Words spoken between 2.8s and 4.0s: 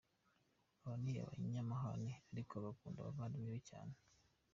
abavandimwe be cyane.